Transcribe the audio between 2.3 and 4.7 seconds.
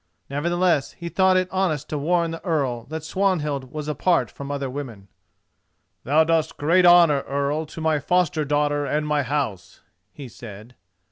the Earl that Swanhild was apart from other